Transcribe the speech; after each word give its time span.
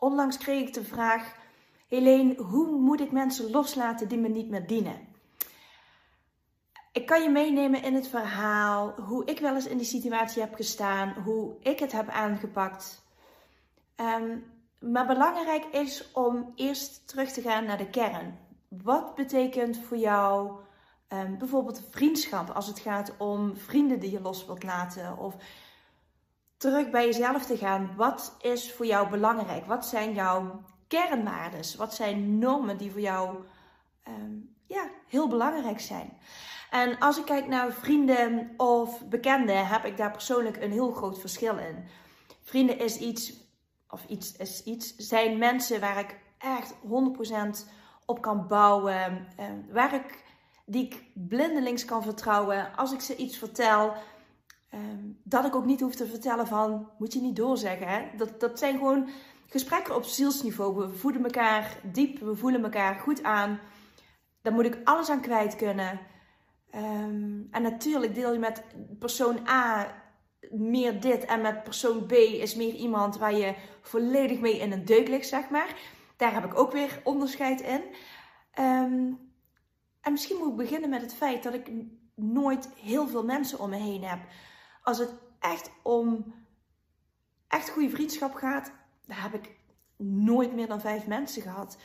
onlangs 0.00 0.38
kreeg 0.38 0.66
ik 0.66 0.74
de 0.74 0.84
vraag: 0.84 1.36
Helene, 1.88 2.42
hoe 2.42 2.70
moet 2.70 3.00
ik 3.00 3.12
mensen 3.12 3.50
loslaten 3.50 4.08
die 4.08 4.18
me 4.18 4.28
niet 4.28 4.48
meer 4.48 4.66
dienen? 4.66 5.08
Ik 6.92 7.06
kan 7.06 7.22
je 7.22 7.28
meenemen 7.28 7.82
in 7.82 7.94
het 7.94 8.08
verhaal 8.08 8.90
hoe 8.90 9.24
ik 9.24 9.38
wel 9.38 9.54
eens 9.54 9.66
in 9.66 9.76
die 9.76 9.86
situatie 9.86 10.42
heb 10.42 10.54
gestaan, 10.54 11.22
hoe 11.24 11.56
ik 11.60 11.78
het 11.78 11.92
heb 11.92 12.08
aangepakt. 12.08 13.04
Ehm, 13.94 14.38
maar 14.78 15.06
belangrijk 15.06 15.64
is 15.64 16.12
om 16.12 16.52
eerst 16.54 17.08
terug 17.08 17.30
te 17.32 17.42
gaan 17.42 17.64
naar 17.64 17.78
de 17.78 17.90
kern. 17.90 18.38
Wat 18.68 19.14
betekent 19.14 19.78
voor 19.78 19.96
jou 19.96 20.60
um, 21.08 21.38
bijvoorbeeld 21.38 21.82
vriendschap 21.90 22.50
als 22.50 22.66
het 22.66 22.78
gaat 22.78 23.16
om 23.18 23.56
vrienden 23.56 24.00
die 24.00 24.10
je 24.10 24.20
los 24.20 24.46
wilt 24.46 24.62
laten? 24.62 25.18
Of 25.18 25.36
terug 26.60 26.90
bij 26.90 27.06
jezelf 27.06 27.46
te 27.46 27.56
gaan. 27.56 27.90
Wat 27.96 28.36
is 28.40 28.72
voor 28.72 28.86
jou 28.86 29.08
belangrijk? 29.08 29.66
Wat 29.66 29.86
zijn 29.86 30.14
jouw 30.14 30.62
kernwaarden? 30.88 31.60
Wat 31.76 31.94
zijn 31.94 32.38
normen 32.38 32.76
die 32.76 32.90
voor 32.90 33.00
jou 33.00 33.36
um, 34.08 34.56
ja, 34.66 34.88
heel 35.06 35.28
belangrijk 35.28 35.80
zijn? 35.80 36.18
En 36.70 36.98
als 36.98 37.18
ik 37.18 37.24
kijk 37.24 37.46
naar 37.46 37.72
vrienden 37.72 38.54
of 38.56 39.04
bekenden, 39.08 39.66
heb 39.66 39.84
ik 39.84 39.96
daar 39.96 40.10
persoonlijk 40.10 40.56
een 40.56 40.70
heel 40.70 40.90
groot 40.90 41.20
verschil 41.20 41.58
in. 41.58 41.84
Vrienden 42.42 42.78
is 42.78 42.96
iets, 42.96 43.32
of 43.88 44.04
iets 44.08 44.36
is 44.36 44.62
iets, 44.64 44.96
zijn 44.96 45.38
mensen 45.38 45.80
waar 45.80 45.98
ik 45.98 46.18
echt 46.38 46.74
100% 47.64 47.68
op 48.06 48.20
kan 48.20 48.46
bouwen. 48.46 49.26
Ehm, 49.36 49.58
waar 49.72 49.94
ik, 49.94 50.24
die 50.64 50.84
ik 50.84 51.04
blindelings 51.14 51.84
kan 51.84 52.02
vertrouwen. 52.02 52.76
Als 52.76 52.92
ik 52.92 53.00
ze 53.00 53.16
iets 53.16 53.38
vertel, 53.38 53.92
ehm, 54.70 55.12
dat 55.24 55.44
ik 55.44 55.54
ook 55.54 55.64
niet 55.64 55.80
hoef 55.80 55.94
te 55.94 56.06
vertellen 56.06 56.46
van, 56.46 56.90
moet 56.98 57.12
je 57.12 57.20
niet 57.20 57.36
doorzeggen. 57.36 57.88
Hè? 57.88 58.16
Dat, 58.16 58.40
dat 58.40 58.58
zijn 58.58 58.78
gewoon 58.78 59.08
gesprekken 59.46 59.96
op 59.96 60.04
zielsniveau. 60.04 60.76
We 60.76 60.96
voeden 60.96 61.24
elkaar 61.24 61.80
diep, 61.82 62.18
we 62.18 62.36
voelen 62.36 62.62
elkaar 62.62 62.94
goed 62.94 63.22
aan. 63.22 63.60
Daar 64.42 64.52
moet 64.52 64.64
ik 64.64 64.80
alles 64.84 65.10
aan 65.10 65.20
kwijt 65.20 65.56
kunnen. 65.56 66.00
Um, 66.74 67.48
en 67.50 67.62
natuurlijk 67.62 68.14
deel 68.14 68.32
je 68.32 68.38
met 68.38 68.64
persoon 68.98 69.48
A 69.48 69.94
meer 70.50 71.00
dit 71.00 71.24
en 71.24 71.40
met 71.40 71.62
persoon 71.62 72.06
B 72.06 72.12
is 72.12 72.54
meer 72.54 72.74
iemand 72.74 73.18
waar 73.18 73.34
je 73.34 73.54
volledig 73.82 74.40
mee 74.40 74.58
in 74.58 74.72
een 74.72 74.84
deuk 74.84 75.08
ligt, 75.08 75.28
zeg 75.28 75.50
maar. 75.50 75.76
Daar 76.16 76.34
heb 76.34 76.44
ik 76.44 76.58
ook 76.58 76.72
weer 76.72 77.00
onderscheid 77.04 77.60
in. 77.60 77.82
Um, 78.64 79.18
en 80.00 80.12
misschien 80.12 80.36
moet 80.36 80.50
ik 80.50 80.56
beginnen 80.56 80.90
met 80.90 81.02
het 81.02 81.14
feit 81.14 81.42
dat 81.42 81.54
ik 81.54 81.70
nooit 82.14 82.68
heel 82.74 83.08
veel 83.08 83.24
mensen 83.24 83.58
om 83.58 83.70
me 83.70 83.76
heen 83.76 84.04
heb. 84.04 84.18
Als 84.82 84.98
het 84.98 85.12
echt 85.38 85.70
om 85.82 86.34
echt 87.48 87.70
goede 87.70 87.90
vriendschap 87.90 88.34
gaat, 88.34 88.72
dan 89.06 89.16
heb 89.16 89.34
ik 89.34 89.56
nooit 89.96 90.54
meer 90.54 90.66
dan 90.66 90.80
vijf 90.80 91.06
mensen 91.06 91.42
gehad. 91.42 91.78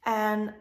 En 0.00 0.54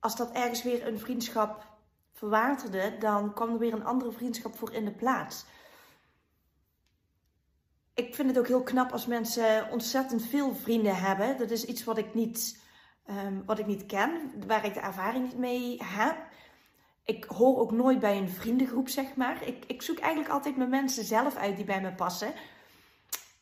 als 0.00 0.16
dat 0.16 0.32
ergens 0.32 0.62
weer 0.62 0.86
een 0.86 0.98
vriendschap 0.98 1.66
verwaterde, 2.12 2.98
dan 2.98 3.34
kwam 3.34 3.52
er 3.52 3.58
weer 3.58 3.72
een 3.72 3.84
andere 3.84 4.12
vriendschap 4.12 4.56
voor 4.56 4.72
in 4.72 4.84
de 4.84 4.92
plaats. 4.92 5.44
Ik 7.94 8.14
vind 8.14 8.28
het 8.28 8.38
ook 8.38 8.46
heel 8.46 8.62
knap 8.62 8.92
als 8.92 9.06
mensen 9.06 9.70
ontzettend 9.70 10.26
veel 10.26 10.54
vrienden 10.54 10.96
hebben. 10.96 11.38
Dat 11.38 11.50
is 11.50 11.64
iets 11.64 11.84
wat 11.84 11.98
ik 11.98 12.14
niet, 12.14 12.62
um, 13.10 13.42
wat 13.44 13.58
ik 13.58 13.66
niet 13.66 13.86
ken, 13.86 14.32
waar 14.46 14.64
ik 14.64 14.74
de 14.74 14.80
ervaring 14.80 15.24
niet 15.24 15.38
mee 15.38 15.82
heb. 15.84 16.16
Ik 17.04 17.24
hoor 17.24 17.58
ook 17.58 17.72
nooit 17.72 18.00
bij 18.00 18.16
een 18.16 18.28
vriendengroep, 18.28 18.88
zeg 18.88 19.14
maar. 19.16 19.46
Ik, 19.46 19.64
ik 19.66 19.82
zoek 19.82 19.98
eigenlijk 19.98 20.32
altijd 20.32 20.56
mijn 20.56 20.70
mensen 20.70 21.04
zelf 21.04 21.36
uit 21.36 21.56
die 21.56 21.64
bij 21.64 21.80
me 21.80 21.92
passen. 21.92 22.32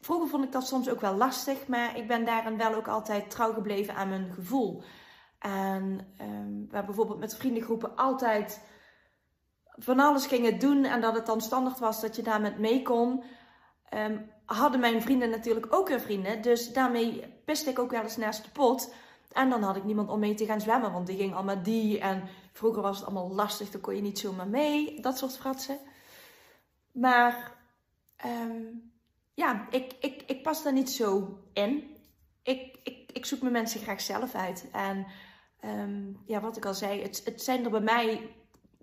Vroeger 0.00 0.28
vond 0.28 0.44
ik 0.44 0.52
dat 0.52 0.66
soms 0.66 0.88
ook 0.88 1.00
wel 1.00 1.14
lastig, 1.14 1.66
maar 1.66 1.96
ik 1.96 2.06
ben 2.06 2.24
daarin 2.24 2.56
wel 2.56 2.74
ook 2.74 2.88
altijd 2.88 3.30
trouw 3.30 3.52
gebleven 3.52 3.94
aan 3.94 4.08
mijn 4.08 4.32
gevoel. 4.32 4.82
En 5.38 6.14
um, 6.20 6.58
hebben 6.60 6.86
bijvoorbeeld 6.86 7.18
met 7.18 7.36
vriendengroepen 7.36 7.96
altijd 7.96 8.60
van 9.76 10.00
alles 10.00 10.26
gingen 10.26 10.58
doen 10.58 10.84
en 10.84 11.00
dat 11.00 11.14
het 11.14 11.26
dan 11.26 11.40
standaard 11.40 11.78
was 11.78 12.00
dat 12.00 12.16
je 12.16 12.22
daar 12.22 12.40
met 12.40 12.58
mee 12.58 12.82
kon. 12.82 13.24
Um, 13.94 14.30
hadden 14.44 14.80
mijn 14.80 15.02
vrienden 15.02 15.30
natuurlijk 15.30 15.74
ook 15.74 15.88
weer 15.88 16.00
vrienden. 16.00 16.42
Dus 16.42 16.72
daarmee 16.72 17.40
piste 17.44 17.70
ik 17.70 17.78
ook 17.78 17.90
wel 17.90 18.02
eens 18.02 18.16
naast 18.16 18.44
de 18.44 18.50
pot. 18.50 18.94
En 19.32 19.50
dan 19.50 19.62
had 19.62 19.76
ik 19.76 19.84
niemand 19.84 20.08
om 20.08 20.18
mee 20.18 20.34
te 20.34 20.44
gaan 20.44 20.60
zwemmen, 20.60 20.92
want 20.92 21.06
die 21.06 21.16
ging 21.16 21.34
allemaal 21.34 21.62
die. 21.62 21.98
En 21.98 22.28
vroeger 22.52 22.82
was 22.82 22.96
het 22.96 23.06
allemaal 23.06 23.30
lastig, 23.30 23.70
dan 23.70 23.80
kon 23.80 23.94
je 23.94 24.02
niet 24.02 24.18
zomaar 24.18 24.48
mee. 24.48 25.00
Dat 25.00 25.18
soort 25.18 25.36
fratsen. 25.38 25.78
Maar 26.92 27.56
um, 28.26 28.92
ja, 29.34 29.66
ik, 29.70 29.94
ik, 30.00 30.22
ik 30.26 30.42
pas 30.42 30.62
daar 30.62 30.72
niet 30.72 30.90
zo 30.90 31.38
in. 31.52 31.96
Ik, 32.42 32.78
ik, 32.82 33.10
ik 33.12 33.26
zoek 33.26 33.40
mijn 33.40 33.52
mensen 33.52 33.80
graag 33.80 34.00
zelf 34.00 34.34
uit. 34.34 34.68
En 34.72 35.06
um, 35.64 36.22
ja, 36.26 36.40
wat 36.40 36.56
ik 36.56 36.64
al 36.64 36.74
zei, 36.74 37.02
het, 37.02 37.22
het 37.24 37.42
zijn 37.42 37.64
er 37.64 37.70
bij 37.70 37.80
mij 37.80 38.34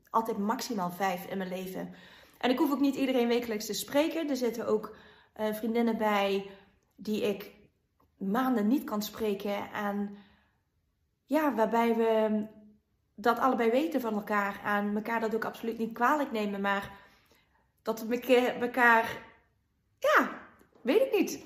altijd 0.09 0.37
maximaal 0.37 0.91
vijf 0.91 1.25
in 1.25 1.37
mijn 1.37 1.49
leven. 1.49 1.93
En 2.37 2.49
ik 2.49 2.57
hoef 2.57 2.71
ook 2.71 2.79
niet 2.79 2.95
iedereen 2.95 3.27
wekelijks 3.27 3.65
te 3.65 3.73
spreken. 3.73 4.29
Er 4.29 4.37
zitten 4.37 4.67
ook 4.67 4.95
uh, 5.39 5.53
vriendinnen 5.53 5.97
bij 5.97 6.49
die 6.95 7.21
ik 7.21 7.51
maanden 8.17 8.67
niet 8.67 8.83
kan 8.83 9.01
spreken. 9.01 9.71
En 9.71 10.17
ja, 11.27 11.53
waarbij 11.53 11.95
we 11.95 12.45
dat 13.15 13.39
allebei 13.39 13.69
weten 13.69 14.01
van 14.01 14.13
elkaar. 14.13 14.61
En 14.63 14.95
elkaar 14.95 15.19
dat 15.19 15.35
ook 15.35 15.45
absoluut 15.45 15.77
niet 15.77 15.93
kwalijk 15.93 16.31
nemen. 16.31 16.61
Maar 16.61 16.91
dat 17.81 18.01
we 18.01 18.55
elkaar, 18.59 19.17
ja, 19.99 20.29
weet 20.81 21.01
ik 21.01 21.11
niet 21.11 21.45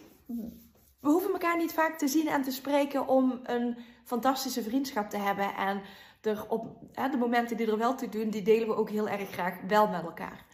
we 1.02 1.09
hoeven 1.09 1.31
elkaar 1.31 1.58
niet 1.58 1.74
vaak 1.74 1.97
te 1.97 2.08
zien 2.08 2.28
en 2.28 2.42
te 2.42 2.52
spreken 2.52 3.08
om 3.08 3.40
een 3.44 3.78
fantastische 4.03 4.64
vriendschap 4.64 5.09
te 5.09 5.18
hebben. 5.18 5.56
En 5.56 5.81
er 6.22 6.50
op 6.50 6.78
hè, 6.92 7.09
de 7.09 7.18
momenten 7.18 7.58
die 7.58 7.72
er 7.72 7.78
wel 7.78 7.96
toe 7.96 8.09
doen, 8.09 8.30
die 8.30 8.42
delen 8.42 8.68
we 8.68 8.75
ook 8.75 8.90
heel 8.90 9.09
erg 9.09 9.30
graag 9.30 9.58
wel 9.68 9.88
met 9.88 10.03
elkaar. 10.03 10.46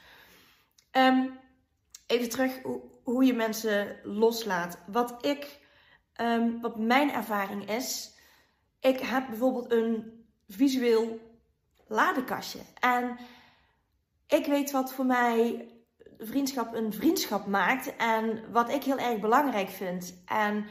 Um, 0.92 1.40
even 2.08 2.30
terug 2.30 2.62
hoe, 3.04 3.26
je 3.26 3.34
mensen 3.34 4.00
loslaat. 4.04 4.80
Wat 4.88 5.26
ik, 5.26 5.60
um, 6.22 6.62
wat 6.62 6.80
mijn 6.80 7.12
ervaring 7.12 7.70
is, 7.70 8.17
ik 8.88 9.00
heb 9.00 9.28
bijvoorbeeld 9.28 9.72
een 9.72 10.26
visueel 10.48 11.20
ladekastje. 11.88 12.60
En 12.80 13.18
ik 14.28 14.46
weet 14.46 14.72
wat 14.72 14.94
voor 14.94 15.06
mij 15.06 15.68
vriendschap 16.18 16.74
een 16.74 16.94
vriendschap 16.94 17.46
maakt 17.46 17.96
en 17.96 18.52
wat 18.52 18.70
ik 18.70 18.84
heel 18.84 18.98
erg 18.98 19.20
belangrijk 19.20 19.70
vind. 19.70 20.24
En 20.26 20.66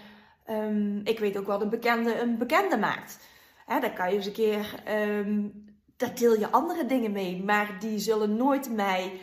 um, 0.50 1.00
ik 1.04 1.18
weet 1.18 1.36
ook 1.36 1.46
wat 1.46 1.62
een 1.62 1.70
bekende 1.70 2.20
een 2.20 2.38
bekende 2.38 2.78
maakt. 2.78 3.18
Hè, 3.66 3.80
daar 3.80 3.92
kan 3.92 4.10
je 4.10 4.16
eens 4.16 4.26
een 4.26 4.32
keer, 4.32 4.82
um, 4.88 5.64
deel 6.14 6.38
je 6.38 6.50
andere 6.50 6.86
dingen 6.86 7.12
mee, 7.12 7.44
maar 7.44 7.76
die 7.80 7.98
zullen 7.98 8.36
nooit 8.36 8.70
mij, 8.70 9.20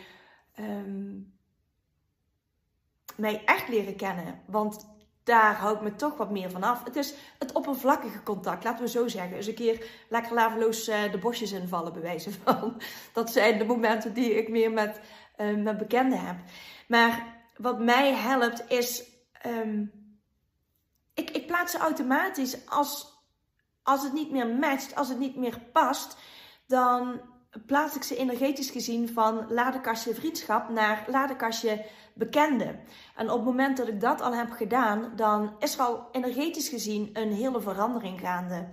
um, 0.58 1.32
mij 3.16 3.42
echt 3.44 3.68
leren 3.68 3.96
kennen. 3.96 4.40
Want 4.46 4.93
daar 5.24 5.54
hou 5.54 5.76
ik 5.76 5.82
me 5.82 5.94
toch 5.94 6.16
wat 6.16 6.30
meer 6.30 6.50
van 6.50 6.62
af. 6.62 6.84
Het 6.84 6.96
is 6.96 7.14
het 7.38 7.52
oppervlakkige 7.52 8.22
contact, 8.22 8.64
laten 8.64 8.84
we 8.84 8.90
zo 8.90 9.08
zeggen. 9.08 9.36
Dus 9.36 9.46
een 9.46 9.54
keer 9.54 9.86
lekker 10.08 10.34
laveloos 10.34 10.88
uh, 10.88 11.12
de 11.12 11.18
bosjes 11.18 11.52
invallen, 11.52 11.92
bij 11.92 12.02
wijze 12.02 12.30
van. 12.32 12.80
Dat 13.12 13.32
zijn 13.32 13.58
de 13.58 13.64
momenten 13.64 14.14
die 14.14 14.34
ik 14.34 14.48
meer 14.48 14.72
met 14.72 15.00
uh, 15.36 15.56
met 15.56 15.78
bekenden 15.78 16.26
heb. 16.26 16.36
Maar 16.88 17.42
wat 17.56 17.80
mij 17.80 18.14
helpt 18.14 18.64
is, 18.70 19.04
um, 19.46 19.92
ik, 21.14 21.30
ik 21.30 21.46
plaats 21.46 21.72
ze 21.72 21.78
automatisch 21.78 22.68
als, 22.68 23.22
als 23.82 24.02
het 24.02 24.12
niet 24.12 24.30
meer 24.30 24.48
matcht, 24.48 24.94
als 24.94 25.08
het 25.08 25.18
niet 25.18 25.36
meer 25.36 25.60
past, 25.72 26.16
dan 26.66 27.20
plaats 27.66 27.96
ik 27.96 28.02
ze 28.02 28.16
energetisch 28.16 28.70
gezien 28.70 29.08
van 29.08 29.52
ladekastje 29.52 30.14
vriendschap 30.14 30.68
naar 30.68 31.04
ladekastje 31.08 31.84
bekende. 32.14 32.78
En 33.16 33.30
op 33.30 33.36
het 33.36 33.44
moment 33.44 33.76
dat 33.76 33.88
ik 33.88 34.00
dat 34.00 34.20
al 34.20 34.34
heb 34.34 34.50
gedaan, 34.50 35.12
dan 35.16 35.56
is 35.58 35.74
er 35.74 35.80
al 35.80 36.08
energetisch 36.12 36.68
gezien 36.68 37.10
een 37.12 37.32
hele 37.32 37.60
verandering 37.60 38.20
gaande. 38.20 38.68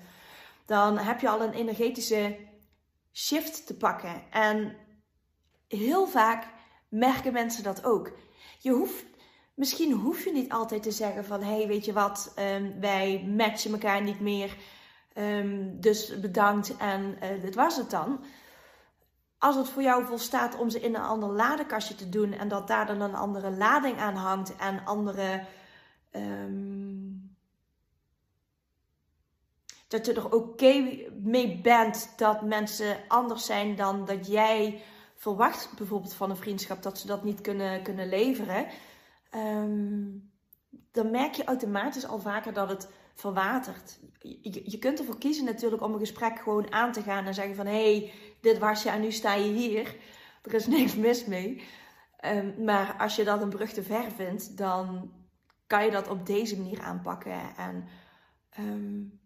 Dan 0.65 0.97
heb 0.97 1.19
je 1.19 1.29
al 1.29 1.41
een 1.41 1.53
energetische 1.53 2.37
shift 3.13 3.67
te 3.67 3.77
pakken. 3.77 4.23
En 4.31 4.75
heel 5.67 6.07
vaak 6.07 6.47
merken 6.89 7.33
mensen 7.33 7.63
dat 7.63 7.83
ook. 7.85 8.11
Je 8.59 8.71
hoeft, 8.71 9.05
misschien 9.53 9.91
hoef 9.91 10.23
je 10.23 10.31
niet 10.31 10.51
altijd 10.51 10.83
te 10.83 10.91
zeggen 10.91 11.25
van, 11.25 11.43
hey, 11.43 11.67
weet 11.67 11.85
je 11.85 11.93
wat, 11.93 12.33
um, 12.39 12.79
wij 12.79 13.23
matchen 13.35 13.71
elkaar 13.71 14.01
niet 14.01 14.19
meer, 14.19 14.55
um, 15.17 15.81
dus 15.81 16.19
bedankt 16.19 16.77
en 16.77 17.17
uh, 17.23 17.41
dit 17.41 17.55
was 17.55 17.77
het 17.77 17.89
dan. 17.89 18.23
Als 19.41 19.55
het 19.55 19.69
voor 19.69 19.81
jou 19.81 20.05
volstaat 20.05 20.57
om 20.57 20.69
ze 20.69 20.79
in 20.79 20.95
een 20.95 21.01
ander 21.01 21.29
ladekastje 21.29 21.95
te 21.95 22.09
doen 22.09 22.33
en 22.33 22.47
dat 22.47 22.67
daar 22.67 22.85
dan 22.85 23.01
een 23.01 23.15
andere 23.15 23.51
lading 23.51 23.97
aan 23.97 24.15
hangt 24.15 24.55
en 24.55 24.85
andere. 24.85 25.45
Um, 26.11 27.35
dat 29.87 30.05
je 30.05 30.13
er 30.13 30.33
oké 30.33 30.99
mee 31.21 31.61
bent 31.61 32.13
dat 32.17 32.41
mensen 32.41 32.97
anders 33.07 33.45
zijn 33.45 33.75
dan 33.75 34.05
dat 34.05 34.27
jij 34.27 34.81
verwacht 35.15 35.69
bijvoorbeeld 35.77 36.13
van 36.13 36.29
een 36.29 36.37
vriendschap 36.37 36.83
dat 36.83 36.97
ze 36.97 37.07
dat 37.07 37.23
niet 37.23 37.41
kunnen, 37.41 37.83
kunnen 37.83 38.09
leveren. 38.09 38.67
Um, 39.35 40.31
dan 40.91 41.11
merk 41.11 41.33
je 41.33 41.43
automatisch 41.43 42.07
al 42.07 42.19
vaker 42.19 42.53
dat 42.53 42.69
het 42.69 42.89
verwatert. 43.13 43.99
Je, 44.19 44.71
je 44.71 44.77
kunt 44.79 44.99
ervoor 44.99 45.17
kiezen 45.17 45.45
natuurlijk 45.45 45.81
om 45.81 45.93
een 45.93 45.99
gesprek 45.99 46.39
gewoon 46.39 46.71
aan 46.71 46.91
te 46.91 47.01
gaan 47.01 47.25
en 47.25 47.33
zeggen 47.33 47.55
van 47.55 47.65
hé, 47.65 47.97
hey, 47.97 48.13
dit 48.41 48.57
was 48.57 48.83
je 48.83 48.89
en 48.89 49.01
nu 49.01 49.11
sta 49.11 49.33
je 49.33 49.51
hier. 49.51 49.95
Er 50.43 50.53
is 50.53 50.67
niks 50.67 50.95
mis 50.95 51.25
mee. 51.25 51.63
Ehm, 52.17 52.63
maar 52.63 52.95
als 52.99 53.15
je 53.15 53.23
dat 53.23 53.41
een 53.41 53.49
brug 53.49 53.71
te 53.71 53.83
ver 53.83 54.11
vindt, 54.11 54.57
dan 54.57 55.11
kan 55.67 55.85
je 55.85 55.91
dat 55.91 56.07
op 56.07 56.25
deze 56.25 56.57
manier 56.57 56.81
aanpakken. 56.81 57.55
En 57.57 57.87
um, 58.59 59.19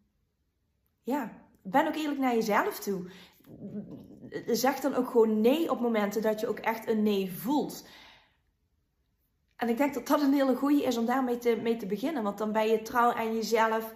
ja, 1.03 1.31
ben 1.61 1.87
ook 1.87 1.95
eerlijk 1.95 2.19
naar 2.19 2.33
jezelf 2.33 2.79
toe. 2.79 3.09
Zeg 4.45 4.79
dan 4.79 4.95
ook 4.95 5.09
gewoon 5.09 5.41
nee 5.41 5.71
op 5.71 5.79
momenten 5.79 6.21
dat 6.21 6.39
je 6.39 6.47
ook 6.47 6.59
echt 6.59 6.87
een 6.87 7.03
nee 7.03 7.31
voelt. 7.31 7.87
En 9.55 9.69
ik 9.69 9.77
denk 9.77 9.93
dat 9.93 10.07
dat 10.07 10.21
een 10.21 10.33
hele 10.33 10.55
goede 10.55 10.83
is 10.83 10.97
om 10.97 11.05
daarmee 11.05 11.39
mee 11.61 11.77
te 11.77 11.85
beginnen. 11.85 12.23
Want 12.23 12.37
dan 12.37 12.51
ben 12.51 12.67
je 12.67 12.81
trouw 12.81 13.13
aan 13.13 13.35
jezelf. 13.35 13.93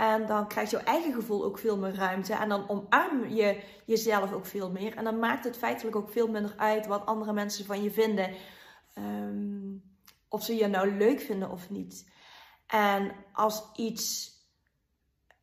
En 0.00 0.26
dan 0.26 0.48
krijgt 0.48 0.70
jouw 0.70 0.80
eigen 0.80 1.12
gevoel 1.12 1.44
ook 1.44 1.58
veel 1.58 1.76
meer 1.76 1.94
ruimte. 1.94 2.34
En 2.34 2.48
dan 2.48 2.68
omarm 2.68 3.28
je 3.28 3.62
jezelf 3.84 4.32
ook 4.32 4.46
veel 4.46 4.70
meer. 4.70 4.96
En 4.96 5.04
dan 5.04 5.18
maakt 5.18 5.44
het 5.44 5.56
feitelijk 5.56 5.96
ook 5.96 6.10
veel 6.10 6.28
minder 6.28 6.54
uit 6.56 6.86
wat 6.86 7.06
andere 7.06 7.32
mensen 7.32 7.64
van 7.64 7.82
je 7.82 7.90
vinden. 7.90 8.34
Ehm, 8.94 9.76
of 10.28 10.44
ze 10.44 10.54
je 10.54 10.66
nou 10.66 10.96
leuk 10.96 11.20
vinden 11.20 11.50
of 11.50 11.70
niet. 11.70 12.10
En 12.66 13.12
als 13.32 13.62
iets. 13.76 14.32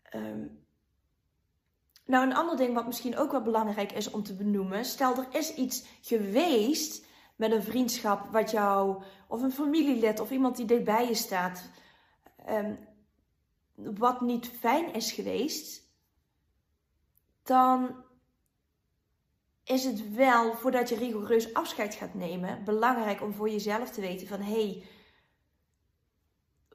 Ehm, 0.03 0.45
nou, 2.05 2.25
een 2.25 2.35
ander 2.35 2.57
ding 2.57 2.73
wat 2.73 2.85
misschien 2.85 3.17
ook 3.17 3.31
wel 3.31 3.41
belangrijk 3.41 3.91
is 3.91 4.11
om 4.11 4.23
te 4.23 4.35
benoemen. 4.35 4.85
Stel, 4.85 5.17
er 5.17 5.27
is 5.31 5.53
iets 5.53 5.85
geweest 6.01 7.05
met 7.35 7.51
een 7.51 7.63
vriendschap 7.63 8.31
wat 8.31 8.51
jou, 8.51 9.03
of 9.27 9.41
een 9.41 9.51
familielid 9.51 10.19
of 10.19 10.31
iemand 10.31 10.55
die 10.55 10.65
dichtbij 10.65 11.07
je 11.07 11.15
staat, 11.15 11.69
ehm, 12.45 12.73
wat 13.77 14.21
niet 14.21 14.47
fijn 14.47 14.93
is 14.93 15.11
geweest, 15.11 15.81
dan 17.43 18.03
is 19.63 19.83
het 19.83 20.13
wel, 20.13 20.53
voordat 20.55 20.89
je 20.89 20.95
rigoureus 20.95 21.53
afscheid 21.53 21.95
gaat 21.95 22.13
nemen, 22.13 22.63
belangrijk 22.63 23.21
om 23.21 23.33
voor 23.33 23.49
jezelf 23.49 23.89
te 23.89 24.01
weten 24.01 24.27
van 24.27 24.41
hé, 24.41 24.51
hey, 24.53 24.83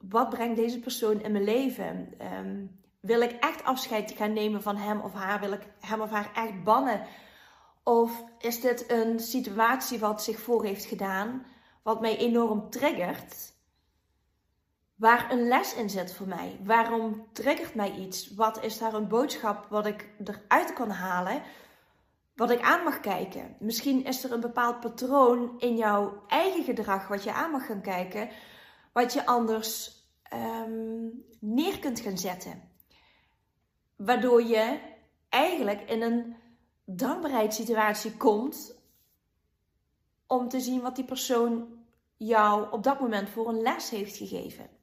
wat 0.00 0.28
brengt 0.28 0.56
deze 0.56 0.80
persoon 0.80 1.20
in 1.20 1.32
mijn 1.32 1.44
leven? 1.44 2.14
Ehm, 2.18 2.66
wil 3.00 3.20
ik 3.20 3.30
echt 3.30 3.64
afscheid 3.64 4.10
gaan 4.10 4.32
nemen 4.32 4.62
van 4.62 4.76
hem 4.76 5.00
of 5.00 5.12
haar? 5.12 5.40
Wil 5.40 5.52
ik 5.52 5.66
hem 5.80 6.00
of 6.00 6.10
haar 6.10 6.30
echt 6.34 6.64
bannen? 6.64 7.06
Of 7.82 8.24
is 8.38 8.60
dit 8.60 8.90
een 8.90 9.20
situatie 9.20 9.98
wat 9.98 10.22
zich 10.22 10.38
voor 10.38 10.64
heeft 10.64 10.84
gedaan, 10.84 11.46
wat 11.82 12.00
mij 12.00 12.16
enorm 12.16 12.70
triggert, 12.70 13.51
waar 15.02 15.32
een 15.32 15.48
les 15.48 15.74
in 15.74 15.90
zit 15.90 16.14
voor 16.14 16.28
mij? 16.28 16.58
Waarom 16.64 17.26
triggert 17.32 17.74
mij 17.74 17.92
iets? 17.92 18.34
Wat 18.34 18.64
is 18.64 18.78
daar 18.78 18.94
een 18.94 19.08
boodschap 19.08 19.66
wat 19.68 19.86
ik 19.86 20.08
eruit 20.24 20.72
kan 20.72 20.90
halen, 20.90 21.42
wat 22.34 22.50
ik 22.50 22.60
aan 22.60 22.84
mag 22.84 23.00
kijken? 23.00 23.56
Misschien 23.58 24.04
is 24.04 24.24
er 24.24 24.32
een 24.32 24.40
bepaald 24.40 24.80
patroon 24.80 25.54
in 25.58 25.76
jouw 25.76 26.22
eigen 26.26 26.64
gedrag 26.64 27.08
wat 27.08 27.24
je 27.24 27.32
aan 27.32 27.50
mag 27.50 27.66
gaan 27.66 27.80
kijken, 27.80 28.28
wat 28.92 29.12
je 29.12 29.26
anders 29.26 29.92
um, 30.34 31.24
neer 31.40 31.78
kunt 31.78 32.00
gaan 32.00 32.18
zetten. 32.18 32.62
Waardoor 33.96 34.42
je 34.42 34.78
eigenlijk 35.28 35.80
in 35.80 36.02
een 36.02 36.36
dankbaarheidssituatie 36.84 38.16
komt 38.16 38.74
om 40.26 40.48
te 40.48 40.60
zien 40.60 40.80
wat 40.80 40.96
die 40.96 41.04
persoon 41.04 41.84
jou 42.16 42.72
op 42.72 42.82
dat 42.82 43.00
moment 43.00 43.28
voor 43.28 43.48
een 43.48 43.62
les 43.62 43.90
heeft 43.90 44.16
gegeven. 44.16 44.80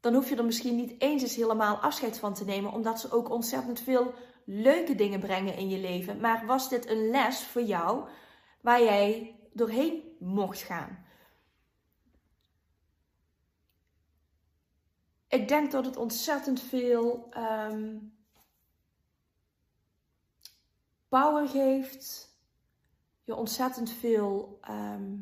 Dan 0.00 0.14
hoef 0.14 0.28
je 0.28 0.36
er 0.36 0.44
misschien 0.44 0.76
niet 0.76 0.94
eens 0.98 1.22
eens 1.22 1.36
helemaal 1.36 1.76
afscheid 1.76 2.18
van 2.18 2.34
te 2.34 2.44
nemen, 2.44 2.72
omdat 2.72 3.00
ze 3.00 3.12
ook 3.12 3.30
ontzettend 3.30 3.80
veel 3.80 4.14
leuke 4.44 4.94
dingen 4.94 5.20
brengen 5.20 5.56
in 5.56 5.68
je 5.68 5.78
leven. 5.78 6.20
Maar 6.20 6.46
was 6.46 6.68
dit 6.68 6.88
een 6.88 7.10
les 7.10 7.42
voor 7.42 7.62
jou 7.62 8.08
waar 8.60 8.82
jij 8.82 9.38
doorheen 9.52 10.16
mocht 10.18 10.62
gaan? 10.62 11.04
Ik 15.28 15.48
denk 15.48 15.70
dat 15.70 15.84
het 15.84 15.96
ontzettend 15.96 16.60
veel 16.60 17.26
ehm, 17.30 17.98
power 21.08 21.48
geeft. 21.48 22.34
Je 23.24 23.34
ontzettend 23.34 23.90
veel. 23.90 24.58
Ehm, 24.60 25.16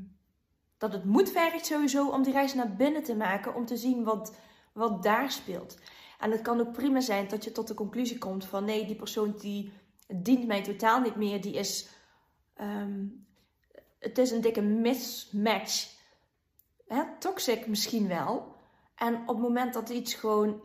dat 0.79 0.93
het 0.93 1.05
moed 1.05 1.31
vergt 1.31 1.67
sowieso 1.67 2.09
om 2.09 2.23
die 2.23 2.33
reis 2.33 2.55
naar 2.55 2.77
binnen 2.77 3.03
te 3.03 3.17
maken. 3.17 3.55
Om 3.55 3.67
te 3.67 3.77
zien 3.77 4.05
wat, 4.05 4.37
wat 4.79 5.03
daar 5.03 5.31
speelt. 5.31 5.79
En 6.19 6.31
het 6.31 6.43
kan 6.43 6.61
ook 6.61 6.73
prima 6.73 7.01
zijn 7.01 7.29
dat 7.29 7.45
je 7.45 7.53
tot 7.53 7.69
de 7.69 7.75
conclusie 7.75 8.19
komt 8.19 8.45
van 8.45 8.65
nee, 8.65 8.87
die 8.87 8.97
persoon 8.97 9.35
die 9.37 9.73
dient 10.07 10.47
mij 10.47 10.63
totaal 10.63 11.01
niet 11.01 11.17
meer. 11.17 11.41
Die 11.41 11.55
is. 11.55 11.89
Ehm, 12.55 13.07
het 13.99 14.19
is 14.19 14.31
een 14.31 14.41
dikke 14.41 14.63
mismatch. 14.63 15.97
Hè? 16.87 17.03
Toxic 17.19 17.67
misschien 17.67 18.09
wel. 18.09 18.57
En 18.95 19.15
op 19.15 19.27
het 19.27 19.39
moment 19.39 19.75
dat 19.75 19.89
iets 19.89 20.15
gewoon 20.15 20.63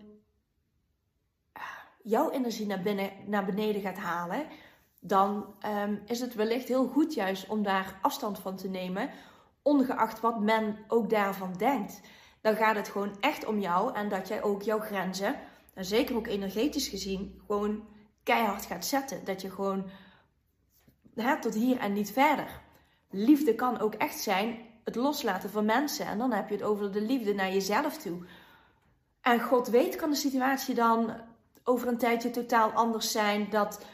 ah, 1.53 1.63
jouw 2.03 2.29
energie 2.29 2.65
naar, 2.65 2.81
binnen, 2.81 3.11
naar 3.25 3.45
beneden 3.45 3.81
gaat 3.81 3.97
halen, 3.97 4.47
dan 4.99 5.55
um, 5.65 6.01
is 6.05 6.19
het 6.19 6.33
wellicht 6.35 6.67
heel 6.67 6.87
goed 6.87 7.13
juist 7.13 7.47
om 7.47 7.63
daar 7.63 7.99
afstand 8.01 8.39
van 8.39 8.55
te 8.55 8.67
nemen, 8.67 9.09
ongeacht 9.61 10.19
wat 10.19 10.39
men 10.39 10.77
ook 10.87 11.09
daarvan 11.09 11.53
denkt. 11.53 12.01
Dan 12.43 12.55
gaat 12.55 12.75
het 12.75 12.89
gewoon 12.89 13.15
echt 13.19 13.45
om 13.45 13.59
jou 13.59 13.95
en 13.95 14.09
dat 14.09 14.27
jij 14.27 14.43
ook 14.43 14.61
jouw 14.61 14.79
grenzen, 14.79 15.35
en 15.73 15.85
zeker 15.85 16.15
ook 16.15 16.27
energetisch 16.27 16.87
gezien, 16.87 17.41
gewoon 17.47 17.87
keihard 18.23 18.65
gaat 18.65 18.85
zetten. 18.85 19.25
Dat 19.25 19.41
je 19.41 19.49
gewoon 19.49 19.89
hè, 21.15 21.41
tot 21.41 21.53
hier 21.53 21.77
en 21.77 21.93
niet 21.93 22.11
verder. 22.11 22.61
Liefde 23.09 23.55
kan 23.55 23.79
ook 23.79 23.93
echt 23.93 24.19
zijn 24.19 24.57
het 24.83 24.95
loslaten 24.95 25.49
van 25.49 25.65
mensen. 25.65 26.05
En 26.05 26.17
dan 26.17 26.31
heb 26.31 26.49
je 26.49 26.55
het 26.55 26.63
over 26.63 26.91
de 26.91 27.01
liefde 27.01 27.33
naar 27.33 27.51
jezelf 27.51 27.97
toe. 27.97 28.25
En 29.21 29.41
God 29.41 29.67
weet, 29.67 29.95
kan 29.95 30.09
de 30.09 30.15
situatie 30.15 30.75
dan 30.75 31.13
over 31.63 31.87
een 31.87 31.97
tijdje 31.97 32.29
totaal 32.29 32.71
anders 32.71 33.11
zijn. 33.11 33.49
Dat 33.49 33.85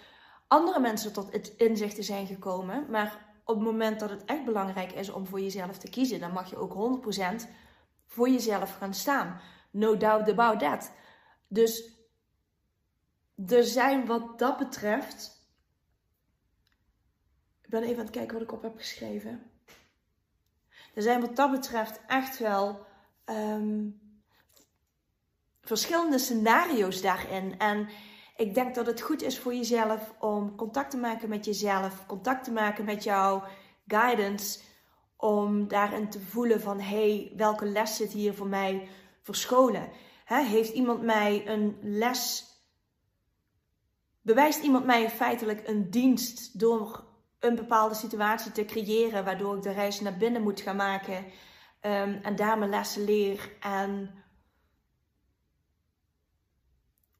andere 0.48 0.80
mensen 0.80 1.13
tot 1.13 1.31
het 1.31 1.54
inzichten 1.57 2.04
zijn 2.04 2.28
gekomen. 2.28 2.86
Maar 2.90 3.25
op 3.44 3.56
het 3.56 3.63
moment 3.63 4.00
dat 4.00 4.10
het 4.10 4.25
echt 4.25 4.45
belangrijk 4.45 4.92
is 4.92 5.10
om 5.10 5.28
voor 5.28 5.42
jezelf 5.42 5.78
te 5.78 5.90
kiezen, 5.90 6.19
dan 6.19 6.31
mag 6.31 6.50
je 6.50 6.57
ook 6.57 7.02
100% 7.44 7.50
voor 8.09 8.29
jezelf 8.29 8.77
gaan 8.77 8.94
staan. 8.94 9.41
No 9.71 9.97
doubt 9.97 10.29
about 10.29 10.59
that. 10.59 10.92
Dus 11.47 11.83
er 13.47 13.63
zijn 13.63 14.06
wat 14.06 14.39
dat 14.39 14.57
betreft. 14.57 15.47
Ik 17.61 17.69
ben 17.69 17.83
even 17.83 17.97
aan 17.97 18.06
het 18.06 18.09
kijken 18.09 18.33
wat 18.33 18.44
ik 18.44 18.51
op 18.51 18.61
heb 18.61 18.78
geschreven. 18.78 19.51
Er 20.94 21.01
zijn 21.01 21.21
wat 21.21 21.35
dat 21.35 21.51
betreft 21.51 21.99
echt 22.07 22.39
wel 22.39 22.85
ehm, 23.25 23.89
verschillende 25.61 26.18
scenario's 26.18 27.01
daarin. 27.01 27.59
En 27.59 27.89
ik 28.35 28.54
denk 28.54 28.75
dat 28.75 28.85
het 28.85 29.01
goed 29.01 29.21
is 29.21 29.39
voor 29.39 29.54
jezelf 29.54 30.13
om 30.19 30.56
contact 30.56 30.92
te 30.92 30.97
maken 30.97 31.30
met 31.30 31.45
jezelf, 31.45 32.06
contact 32.06 32.44
te 32.44 32.51
maken 32.51 32.85
met 32.85 33.04
jouw 33.04 33.44
guidance, 33.87 34.59
om 35.21 35.68
daarin 35.68 36.09
te 36.09 36.19
voelen 36.19 36.61
van 36.61 36.80
hey, 36.80 37.31
welke 37.35 37.66
les 37.66 37.95
zit 37.95 38.11
hier 38.11 38.33
voor 38.33 38.47
mij 38.47 38.88
verscholen? 39.21 39.90
heeft 40.26 40.73
iemand 40.73 41.02
mij 41.02 41.47
een 41.47 41.78
les, 41.81 42.47
bewijst 44.21 44.64
iemand 44.64 44.85
mij 44.85 45.09
feitelijk 45.09 45.68
een 45.68 45.90
dienst 45.90 46.59
door 46.59 47.04
een 47.40 47.56
bepaalde 47.56 47.95
situatie 47.95 48.52
te 48.52 48.66
creëren, 48.66 49.26
waardoor 49.26 49.56
ik 49.56 49.61
de 49.61 49.71
reis 49.71 49.99
naar 49.99 50.18
binnen 50.18 50.42
moet 50.42 50.61
gaan 50.61 50.76
maken 50.76 51.18
um, 51.81 52.19
en 52.21 52.35
daar 52.35 52.57
mijn 52.57 52.69
lessen 52.69 53.04
leer 53.04 53.56
en 53.59 54.23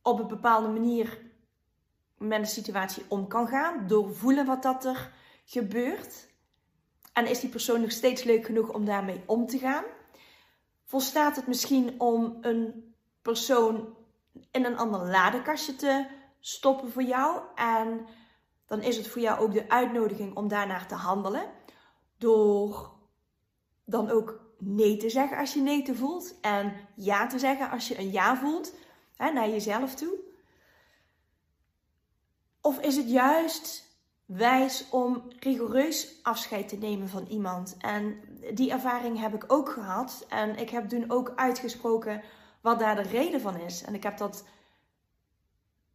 op 0.02 0.20
een 0.20 0.28
bepaalde 0.28 0.68
manier 0.68 1.20
met 2.18 2.40
een 2.40 2.46
situatie 2.46 3.04
om 3.08 3.28
kan 3.28 3.48
gaan, 3.48 3.88
doorvoelen 3.88 4.46
wat 4.46 4.64
dat 4.64 4.86
er 4.86 5.14
gebeurt. 5.46 6.29
En 7.20 7.28
is 7.28 7.40
die 7.40 7.50
persoon 7.50 7.82
nog 7.82 7.92
steeds 7.92 8.24
leuk 8.24 8.46
genoeg 8.46 8.74
om 8.74 8.86
daarmee 8.86 9.24
om 9.26 9.48
te 9.48 9.58
gaan? 9.58 9.84
Volstaat 10.86 11.36
het 11.36 11.48
misschien 11.48 12.00
om 12.00 12.38
een 12.42 12.94
persoon 13.22 13.96
in 14.52 14.66
een 14.66 14.78
ander 14.78 15.06
ladekastje 15.06 15.76
te 15.76 16.08
stoppen 16.40 16.92
voor 16.92 17.04
jou? 17.04 17.42
En 17.56 18.06
dan 18.66 18.82
is 18.82 18.98
het 18.98 19.08
voor 19.08 19.22
jou 19.22 19.40
ook 19.40 19.54
de 19.54 19.70
uitnodiging 19.70 20.36
om 20.36 20.48
daarnaar 20.48 20.88
te 20.88 20.96
handelen. 20.96 21.52
Door 22.18 22.92
dan 23.86 24.10
ook 24.10 24.42
nee 24.58 24.98
te 24.98 25.10
zeggen 25.10 25.38
als 25.38 25.54
je 25.54 25.62
nee 25.62 25.82
te 25.82 25.96
voelt. 25.96 26.40
En 26.42 26.74
ja 26.96 27.28
te 27.28 27.40
zeggen 27.40 27.70
als 27.70 27.88
je 27.88 28.00
een 28.00 28.12
ja 28.12 28.38
voelt. 28.38 28.74
Hè, 29.16 29.32
naar 29.32 29.50
jezelf 29.50 29.96
toe. 29.96 30.18
Of 32.62 32.80
is 32.80 32.96
het 32.96 33.10
juist 33.10 33.89
wijs 34.30 34.90
om 34.90 35.24
rigoureus 35.40 36.20
afscheid 36.24 36.68
te 36.68 36.78
nemen 36.78 37.10
van 37.10 37.26
iemand. 37.26 37.76
En 37.78 38.20
die 38.54 38.72
ervaring 38.72 39.20
heb 39.20 39.34
ik 39.34 39.44
ook 39.48 39.70
gehad. 39.70 40.26
En 40.28 40.58
ik 40.58 40.70
heb 40.70 40.90
toen 40.90 41.06
ook 41.08 41.34
uitgesproken 41.36 42.24
wat 42.62 42.80
daar 42.80 42.96
de 42.96 43.02
reden 43.10 43.42
van 43.42 43.56
is. 43.56 43.84
En 43.84 43.94
ik 43.94 44.04
heb 44.04 44.18
dat 44.18 44.48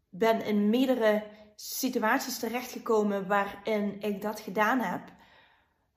ben 0.08 0.44
in 0.44 0.70
meerdere 0.70 1.24
situaties 1.54 2.38
terechtgekomen 2.38 3.26
waarin 3.26 4.00
ik 4.00 4.22
dat 4.22 4.40
gedaan 4.40 4.80
heb. 4.80 5.02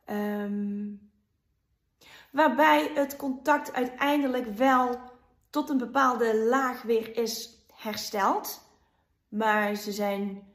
Ehm, 0.06 0.96
waarbij 2.32 2.91
het 2.94 3.15
contact 3.15 3.74
uiteindelijk 3.74 4.56
wel 4.56 5.00
tot 5.50 5.70
een 5.70 5.77
bepaalde 5.77 6.38
laag 6.38 6.82
weer 6.82 7.17
is 7.17 7.65
hersteld. 7.74 8.62
Maar 9.27 9.75
ze 9.75 9.91
zijn 9.91 10.48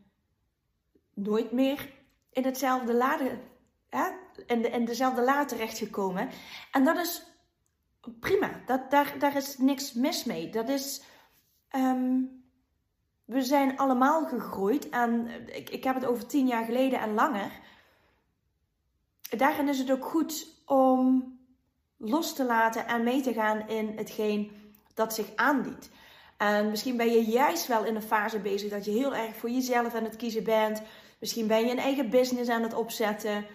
nooit 1.15 1.53
meer 1.53 1.91
in 2.31 2.45
hetzelfde 2.45 2.95
lade, 2.95 3.39
hè, 3.89 4.09
in, 4.47 4.63
de, 4.63 4.69
in 4.69 4.85
dezelfde 4.85 5.23
laad 5.23 5.49
terechtgekomen. 5.49 6.29
En 6.73 6.85
dat 6.85 6.97
is 6.97 7.23
prima. 8.21 8.51
Dat, 8.67 8.91
daar, 8.91 9.15
daar 9.19 9.37
is 9.37 9.59
niks 9.59 9.93
mis 9.93 10.25
mee. 10.25 10.51
Dat 10.51 10.69
is. 10.69 11.03
Ehm, 11.69 12.21
we 13.25 13.43
zijn 13.43 13.77
allemaal 13.77 14.27
gegroeid. 14.27 14.89
En 14.89 15.29
ik, 15.57 15.71
ik 15.71 15.85
heb 15.85 15.95
het 15.95 16.05
over 16.05 16.27
tien 16.27 16.47
jaar 16.47 16.65
geleden 16.65 17.01
en 17.01 17.15
langer. 17.15 17.51
Daarin 19.37 19.69
is 19.69 19.79
het 19.79 19.91
ook 19.91 20.05
goed 20.05 20.47
om 20.67 21.33
los 21.97 22.35
te 22.35 22.45
laten 22.45 22.87
en 22.87 23.03
mee 23.03 23.21
te 23.21 23.33
gaan 23.33 23.69
in 23.69 23.93
hetgeen 23.97 24.53
dat 24.95 25.15
zich 25.15 25.37
aandient. 25.37 25.91
En 26.37 26.71
misschien 26.71 26.97
ben 26.97 27.11
je 27.11 27.25
juist 27.25 27.67
wel 27.67 27.85
in 27.85 27.95
een 27.95 28.03
fase 28.03 28.39
bezig 28.39 28.71
dat 28.71 28.85
je 28.85 28.91
heel 28.91 29.15
erg 29.15 29.37
voor 29.37 29.51
jezelf 29.51 29.95
aan 29.95 30.05
het 30.05 30.17
kiezen 30.17 30.45
bent. 30.45 30.83
Misschien 31.23 31.47
ben 31.47 31.65
je 31.65 31.71
een 31.71 31.79
eigen 31.79 32.11
business 32.11 32.51
aan 32.51 32.63
het 32.63 32.75
opzetten. 32.75 33.47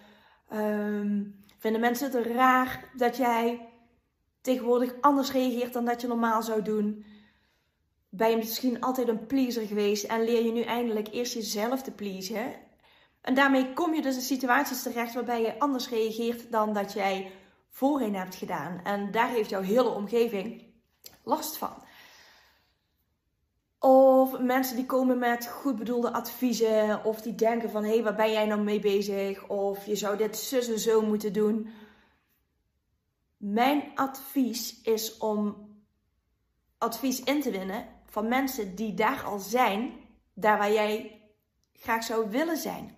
Ehm, 0.50 1.24
vinden 1.58 1.82
mensen 1.82 2.12
het 2.12 2.26
raar 2.26 2.90
dat 2.96 3.18
jij 3.18 3.70
tegenwoordig 4.42 4.94
anders 5.02 5.32
reageert 5.32 5.74
dan 5.74 5.86
dat 5.86 6.02
je 6.02 6.08
normaal 6.08 6.44
zou 6.44 6.62
doen? 6.62 7.06
Ben 8.10 8.30
je 8.30 8.38
misschien 8.38 8.82
altijd 8.82 9.08
een 9.08 9.26
pleaser 9.26 9.68
geweest 9.68 10.04
en 10.04 10.24
leer 10.24 10.46
je 10.46 10.52
nu 10.52 10.62
eindelijk 10.62 11.08
eerst 11.12 11.34
jezelf 11.34 11.82
te 11.82 11.92
pleasen? 11.92 12.54
En 13.22 13.34
daarmee 13.34 13.74
kom 13.74 13.94
je 13.94 14.02
dus 14.02 14.16
in 14.16 14.22
situaties 14.22 14.84
terecht 14.84 15.14
waarbij 15.14 15.42
je 15.42 15.60
anders 15.60 15.90
reageert 15.90 16.52
dan 16.52 16.74
dat 16.74 16.94
jij 16.94 17.32
voorheen 17.70 18.16
hebt 18.16 18.36
gedaan. 18.36 18.82
En 18.84 19.12
daar 19.12 19.30
heeft 19.30 19.50
jouw 19.50 19.62
hele 19.62 19.90
omgeving 19.90 20.64
last 21.24 21.58
van. 21.58 21.84
Of 23.80 24.40
mensen 24.40 24.76
die 24.76 24.86
komen 24.86 25.18
met 25.18 25.48
goed 25.48 25.76
bedoelde 25.76 26.14
adviezen. 26.14 27.04
Of 27.04 27.22
die 27.22 27.36
denken 27.36 27.70
van, 27.70 27.84
hé, 27.84 27.94
hey, 27.94 28.04
waar 28.04 28.16
ben 28.16 28.32
jij 28.32 28.46
nou 28.46 28.62
mee 28.62 28.80
bezig? 28.80 29.48
Of 29.48 29.86
je 29.86 29.96
zou 29.96 30.18
dit 30.18 30.38
zus 30.38 30.68
en 30.68 30.80
zo 30.80 31.02
moeten 31.02 31.34
doen. 31.34 31.70
Mijn 33.38 33.92
advies 33.96 34.82
is 34.82 35.18
om 35.18 35.68
advies 36.78 37.24
in 37.24 37.42
te 37.42 37.52
winnen 37.52 37.88
van 38.06 38.28
mensen 38.28 38.76
die 38.76 38.94
daar 38.94 39.24
al 39.24 39.40
zijn. 39.40 39.94
Daar 40.34 40.58
waar 40.58 40.72
jij 40.72 41.22
graag 41.74 42.04
zou 42.04 42.30
willen 42.30 42.58
zijn. 42.58 42.96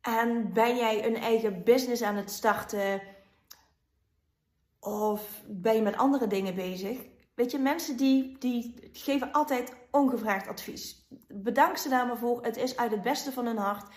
En 0.00 0.52
ben 0.52 0.76
jij 0.76 1.06
een 1.06 1.16
eigen 1.16 1.64
business 1.64 2.02
aan 2.02 2.16
het 2.16 2.30
starten? 2.30 3.02
Of 4.80 5.42
ben 5.46 5.74
je 5.74 5.82
met 5.82 5.96
andere 5.96 6.26
dingen 6.26 6.54
bezig? 6.54 6.98
Weet 7.40 7.50
je, 7.50 7.58
mensen 7.58 7.96
die, 7.96 8.36
die 8.38 8.90
geven 8.92 9.32
altijd 9.32 9.72
ongevraagd 9.90 10.48
advies. 10.48 11.06
Bedank 11.28 11.76
ze 11.76 11.88
daar 11.88 12.06
maar 12.06 12.18
voor. 12.18 12.42
Het 12.42 12.56
is 12.56 12.76
uit 12.76 12.90
het 12.90 13.02
beste 13.02 13.32
van 13.32 13.46
hun 13.46 13.56
hart. 13.56 13.88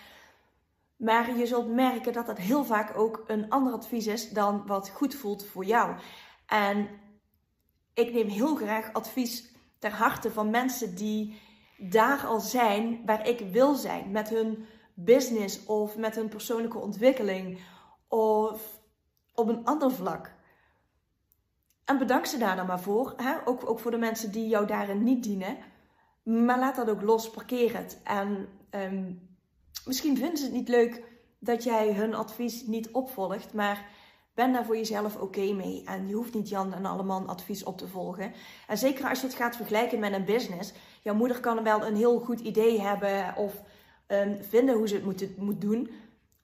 Maar 0.96 1.36
je 1.36 1.46
zult 1.46 1.68
merken 1.68 2.12
dat 2.12 2.26
dat 2.26 2.38
heel 2.38 2.64
vaak 2.64 2.96
ook 2.96 3.24
een 3.26 3.50
ander 3.50 3.72
advies 3.72 4.06
is 4.06 4.30
dan 4.30 4.66
wat 4.66 4.90
goed 4.90 5.14
voelt 5.14 5.46
voor 5.46 5.64
jou. 5.64 5.96
En 6.46 6.88
ik 7.94 8.12
neem 8.12 8.28
heel 8.28 8.54
graag 8.54 8.92
advies 8.92 9.52
ter 9.78 9.90
harte 9.90 10.30
van 10.30 10.50
mensen 10.50 10.94
die 10.94 11.40
daar 11.78 12.26
al 12.26 12.40
zijn 12.40 13.02
waar 13.06 13.28
ik 13.28 13.40
wil 13.40 13.74
zijn. 13.74 14.10
Met 14.10 14.28
hun 14.28 14.66
business 14.94 15.66
of 15.66 15.96
met 15.96 16.14
hun 16.14 16.28
persoonlijke 16.28 16.78
ontwikkeling 16.78 17.60
of 18.08 18.80
op 19.34 19.48
een 19.48 19.64
ander 19.64 19.90
vlak. 19.90 20.32
En 21.84 21.98
bedank 21.98 22.26
ze 22.26 22.38
daar 22.38 22.56
dan 22.56 22.66
maar 22.66 22.80
voor. 22.80 23.14
Hè? 23.16 23.34
Ook, 23.44 23.70
ook 23.70 23.78
voor 23.78 23.90
de 23.90 23.96
mensen 23.96 24.32
die 24.32 24.48
jou 24.48 24.66
daarin 24.66 25.02
niet 25.02 25.22
dienen. 25.22 25.56
Maar 26.22 26.58
laat 26.58 26.76
dat 26.76 26.90
ook 26.90 27.02
los, 27.02 27.30
parkeer 27.30 27.76
het. 27.76 28.00
En 28.04 28.48
ehm, 28.70 29.12
misschien 29.84 30.16
vinden 30.16 30.36
ze 30.36 30.44
het 30.44 30.52
niet 30.52 30.68
leuk 30.68 31.02
dat 31.38 31.64
jij 31.64 31.92
hun 31.92 32.14
advies 32.14 32.66
niet 32.66 32.90
opvolgt. 32.90 33.52
Maar 33.52 33.86
ben 34.34 34.52
daar 34.52 34.64
voor 34.64 34.76
jezelf 34.76 35.16
oké 35.16 35.52
mee. 35.52 35.82
En 35.84 36.08
je 36.08 36.14
hoeft 36.14 36.34
niet 36.34 36.48
Jan 36.48 36.74
en 36.74 36.86
Alleman 36.86 37.28
advies 37.28 37.64
op 37.64 37.78
te 37.78 37.88
volgen. 37.88 38.32
En 38.66 38.78
zeker 38.78 39.08
als 39.08 39.20
je 39.20 39.26
het 39.26 39.36
gaat 39.36 39.56
vergelijken 39.56 39.98
met 39.98 40.12
een 40.12 40.24
business. 40.24 40.72
Jouw 41.02 41.14
moeder 41.14 41.40
kan 41.40 41.62
wel 41.62 41.86
een 41.86 41.96
heel 41.96 42.18
goed 42.18 42.40
idee 42.40 42.80
hebben. 42.80 43.36
Of 43.36 43.62
um, 44.08 44.38
vinden 44.42 44.74
hoe 44.74 44.88
ze 44.88 44.94
het 44.94 45.04
moet, 45.04 45.36
moet 45.36 45.60
doen. 45.60 45.90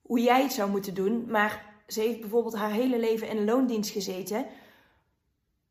Hoe 0.02 0.20
jij 0.20 0.42
het 0.42 0.52
zou 0.52 0.70
moeten 0.70 0.94
doen. 0.94 1.24
Maar 1.28 1.64
ze 1.86 2.00
heeft 2.00 2.20
bijvoorbeeld 2.20 2.56
haar 2.56 2.70
hele 2.70 2.98
leven 2.98 3.28
in 3.28 3.36
een 3.36 3.44
loondienst 3.44 3.90
gezeten. 3.90 4.46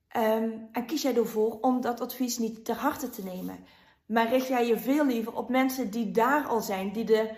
Ehm, 0.09 0.49
en 0.71 0.85
kies 0.85 1.01
jij 1.01 1.15
ervoor 1.15 1.57
om 1.61 1.81
dat 1.81 2.01
advies 2.01 2.37
niet 2.37 2.65
ter 2.65 2.75
harte 2.75 3.09
te 3.09 3.23
nemen. 3.23 3.65
Maar 4.05 4.29
richt 4.29 4.47
jij 4.47 4.67
je 4.67 4.77
veel 4.77 5.05
liever 5.05 5.35
op 5.35 5.49
mensen 5.49 5.91
die 5.91 6.11
daar 6.11 6.47
al 6.47 6.61
zijn, 6.61 6.91
die, 6.91 7.03
de, 7.03 7.35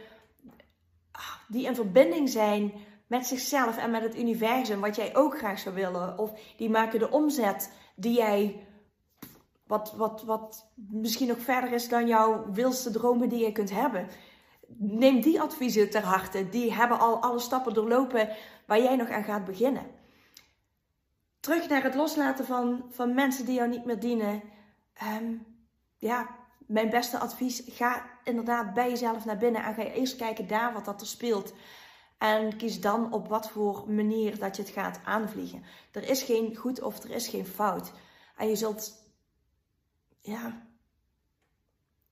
ah, 1.11 1.35
die 1.47 1.65
in 1.65 1.75
verbinding 1.75 2.29
zijn 2.29 2.73
met 3.07 3.27
zichzelf 3.27 3.77
en 3.77 3.91
met 3.91 4.01
het 4.01 4.17
universum, 4.17 4.79
wat 4.79 4.95
jij 4.95 5.15
ook 5.15 5.37
graag 5.37 5.59
zou 5.59 5.75
willen. 5.75 6.17
Of 6.17 6.31
die 6.57 6.69
maken 6.69 6.99
de 6.99 7.11
omzet 7.11 7.73
die 7.95 8.13
jij, 8.13 8.67
wat, 9.67 9.93
wat, 9.93 10.23
wat 10.23 10.71
misschien 10.75 11.27
nog 11.27 11.39
verder 11.39 11.71
is 11.71 11.89
dan 11.89 12.07
jouw 12.07 12.51
wilste 12.51 12.91
dromen 12.91 13.29
die 13.29 13.43
je 13.45 13.51
kunt 13.51 13.71
hebben. 13.71 14.07
Neem 14.77 15.21
die 15.21 15.41
adviezen 15.41 15.89
ter 15.89 16.03
harte. 16.03 16.49
Die 16.49 16.73
hebben 16.73 16.99
al 16.99 17.21
alle 17.21 17.39
stappen 17.39 17.73
doorlopen 17.73 18.29
waar 18.65 18.81
jij 18.81 18.95
nog 18.95 19.09
aan 19.09 19.23
gaat 19.23 19.45
beginnen 19.45 19.99
terug 21.41 21.69
naar 21.69 21.83
het 21.83 21.95
loslaten 21.95 22.45
van, 22.45 22.85
van 22.89 23.13
mensen 23.13 23.45
die 23.45 23.55
jou 23.55 23.69
niet 23.69 23.85
meer 23.85 23.99
dienen. 23.99 24.41
Ehm, 24.93 25.33
ja, 25.97 26.35
mijn 26.57 26.89
beste 26.89 27.17
advies, 27.17 27.63
ga 27.65 28.05
inderdaad 28.23 28.73
bij 28.73 28.89
jezelf 28.89 29.25
naar 29.25 29.37
binnen 29.37 29.63
en 29.63 29.73
ga 29.73 29.83
eerst 29.83 30.15
kijken 30.15 30.47
daar 30.47 30.73
wat 30.73 30.85
dat 30.85 31.01
er 31.01 31.07
speelt. 31.07 31.53
En 32.17 32.57
kies 32.57 32.81
dan 32.81 33.13
op 33.13 33.27
wat 33.27 33.49
voor 33.49 33.91
manier 33.91 34.39
dat 34.39 34.55
je 34.55 34.61
het 34.61 34.71
gaat 34.71 34.99
aanvliegen. 35.03 35.63
Er 35.91 36.09
is 36.09 36.23
geen 36.23 36.55
goed 36.55 36.81
of 36.81 37.03
er 37.03 37.09
is 37.09 37.27
geen 37.27 37.45
fout. 37.45 37.91
En 38.37 38.47
je 38.47 38.55
zult, 38.55 38.93
ja, 40.21 40.67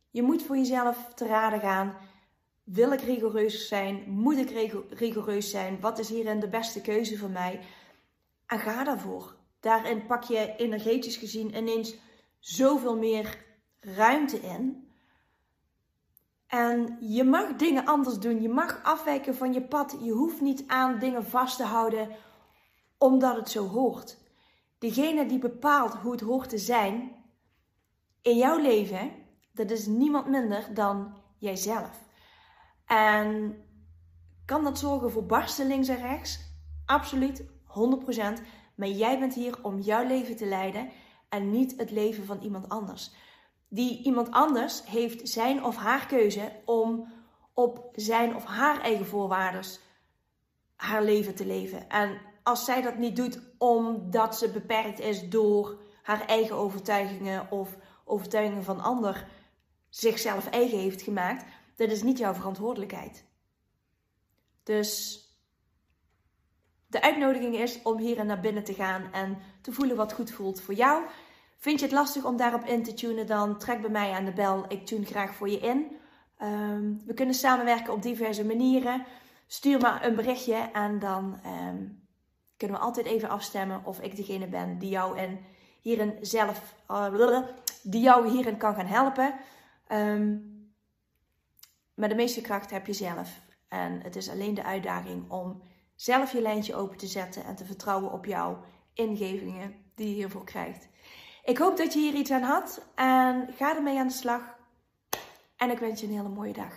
je 0.10 0.22
moet 0.22 0.44
voor 0.44 0.58
jezelf 0.58 1.14
te 1.14 1.28
raden 1.28 1.60
gaan. 1.60 1.98
Wil 2.64 2.92
ik 2.92 3.02
rigoureus 3.02 3.68
zijn? 3.68 4.04
Moet 4.08 4.38
ik 4.38 4.50
rigoureus 4.90 5.50
zijn? 5.50 5.80
Wat 5.80 6.00
is 6.00 6.10
hierin 6.10 6.40
de 6.40 6.50
beste 6.50 6.82
keuze 6.82 7.18
voor 7.18 7.30
mij? 7.30 7.60
En 8.50 8.60
ga 8.60 8.84
daarvoor. 8.84 9.36
Daarin 9.60 10.06
pak 10.06 10.24
je 10.24 10.56
energetisch 10.58 11.15
gezien 11.15 11.58
ineens 11.58 11.96
zoveel 12.39 12.98
meer 12.98 13.46
ruimte 13.79 14.39
in. 14.39 14.91
En 16.48 16.98
je 17.00 17.24
mag 17.24 17.56
dingen 17.56 17.86
anders 17.86 18.20
doen. 18.20 18.41
Je 18.41 18.50
mag 18.50 18.84
afwijken 18.84 19.36
van 19.36 19.53
je 19.53 19.62
pad. 19.62 19.98
Je 20.01 20.12
hoeft 20.12 20.41
niet 20.41 20.63
aan 20.68 21.00
dingen 21.00 21.25
vast 21.25 21.58
te 21.58 21.63
houden 21.63 22.10
omdat 22.98 23.36
het 23.36 23.50
zo 23.50 23.68
hoort. 23.68 24.18
Degene 24.79 25.25
die 25.25 25.39
bepaalt 25.39 25.94
hoe 25.94 26.12
het 26.12 26.22
hoort 26.22 26.50
te 26.50 26.58
zijn 26.58 27.12
in 28.22 28.38
jouw 28.38 28.58
leven, 28.58 29.12
dat 29.51 29.72
is 29.72 29.86
niemand 29.86 30.27
minder 30.27 30.74
dan 30.74 31.18
jijzelf. 31.38 32.08
En 32.86 33.58
kan 34.46 34.63
dat 34.63 34.79
zorgen 34.79 35.12
voor 35.12 35.25
barsten 35.25 35.68
links 35.68 35.88
en 35.88 36.01
rechts? 36.01 36.39
Absoluut. 36.86 37.59
100%. 37.70 38.42
Maar 38.76 38.88
jij 38.88 39.20
bent 39.20 39.34
hier 39.34 39.58
om 39.62 39.80
jouw 39.80 40.08
leven 40.08 40.36
te 40.36 40.46
leiden 40.46 40.90
en 41.30 41.52
niet 41.52 41.74
het 41.78 41.92
leven 41.92 42.26
van 42.26 42.40
iemand 42.42 42.70
anders. 42.70 43.12
Die 43.68 44.04
iemand 44.04 44.32
anders 44.32 44.86
heeft 44.86 45.30
zijn 45.30 45.64
of 45.64 45.76
haar 45.76 46.06
keuze 46.06 46.52
om 46.66 47.08
op 47.54 47.90
zijn 47.96 48.36
of 48.36 48.46
haar 48.46 48.82
eigen 48.82 49.06
voorwaarden 49.06 49.64
haar 50.76 51.04
leven 51.04 51.36
te 51.36 51.46
leven. 51.46 51.90
En 51.90 52.22
als 52.44 52.66
zij 52.66 52.82
dat 52.82 52.98
niet 52.98 53.16
doet 53.16 53.40
omdat 53.58 54.38
ze 54.38 54.52
beperkt 54.52 55.00
is 55.00 55.30
door 55.30 55.80
haar 56.02 56.26
eigen 56.26 56.56
overtuigingen 56.56 57.52
of 57.52 57.78
overtuigingen 58.06 58.64
van 58.64 58.80
ander 58.80 59.28
zichzelf 59.90 60.50
eigen 60.50 60.80
heeft 60.80 61.02
gemaakt, 61.02 61.46
dat 61.76 61.92
is 61.92 62.04
niet 62.04 62.18
jouw 62.18 62.34
verantwoordelijkheid. 62.34 63.26
Dus 64.64 65.20
de 66.89 67.01
uitnodiging 67.01 67.55
is 67.55 67.81
om 67.81 67.98
hier 67.98 68.25
naar 68.25 68.39
binnen 68.39 68.63
te 68.63 68.74
gaan 68.74 69.03
en 69.12 69.38
te 69.62 69.72
voelen 69.72 69.96
wat 69.96 70.13
goed 70.13 70.31
voelt 70.31 70.62
voor 70.62 70.74
jou. 70.74 71.03
Vind 71.58 71.79
je 71.79 71.86
het 71.86 71.96
lastig 71.96 72.25
om 72.25 72.38
daarop 72.38 72.65
in 72.65 72.84
te 72.84 72.93
tunen, 72.93 73.27
dan 73.27 73.58
trek 73.58 73.81
bij 73.81 73.89
mij 73.89 74.12
aan 74.12 74.25
de 74.25 74.34
bel. 74.34 74.65
Ik 74.67 74.86
tune 74.86 75.05
graag 75.05 75.36
voor 75.36 75.50
je 75.50 75.60
in. 75.60 75.98
Ehm, 76.38 76.93
we 77.05 77.13
kunnen 77.13 77.36
samenwerken 77.36 77.93
op 77.93 78.01
diverse 78.01 78.46
manieren. 78.46 79.05
Stuur 79.48 79.79
maar 79.79 80.05
een 80.05 80.15
berichtje 80.15 80.69
en 80.74 81.00
dan 81.00 81.39
ehm, 81.43 81.84
kunnen 82.58 82.77
we 82.77 82.84
altijd 82.84 83.05
even 83.05 83.29
afstemmen 83.29 83.81
of 83.86 84.01
ik 84.01 84.15
degene 84.15 84.48
ben 84.48 84.79
die 84.79 84.89
jou 84.89 85.17
in 85.17 85.39
hierin 85.81 86.17
zelf, 86.22 86.75
uh, 86.91 87.38
die 87.84 88.01
jou 88.01 88.29
hierin 88.29 88.58
kan 88.58 88.75
gaan 88.75 88.86
helpen. 88.86 89.34
Maar 91.93 92.10
de 92.10 92.15
meeste 92.15 92.41
kracht 92.41 92.69
heb 92.69 92.88
je 92.88 92.93
zelf. 92.93 93.41
En 93.67 94.01
het 94.01 94.15
is 94.15 94.29
alleen 94.29 94.53
de 94.53 94.63
uitdaging 94.63 95.31
om 95.31 95.62
zelf 96.00 96.32
je 96.32 96.41
lijntje 96.41 96.75
open 96.75 96.98
te 96.98 97.08
zetten 97.08 97.46
en 97.46 97.56
te 97.56 97.65
vertrouwen 97.65 98.12
op 98.12 98.25
jouw 98.25 98.58
ingevingen 98.94 99.75
die 99.96 100.08
je 100.08 100.13
hiervoor 100.13 100.44
krijgt. 100.44 100.88
Ik 101.44 101.58
hoop 101.58 101.77
dat 101.77 101.94
je 101.94 102.00
hier 102.00 102.13
iets 102.13 102.32
aan 102.32 102.41
had 102.41 102.86
en 102.96 103.48
ga 103.58 103.75
ermee 103.75 104.00
aan 104.00 104.08
de 104.08 104.13
slag. 104.13 104.41
En 105.58 105.70
ik 105.70 105.79
wens 105.79 106.01
je 106.01 106.08
een 106.08 106.13
hele 106.13 106.29
mooie 106.29 106.53
dag. 106.53 106.74